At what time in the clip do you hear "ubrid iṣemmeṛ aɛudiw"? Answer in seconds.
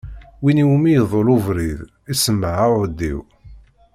1.35-3.19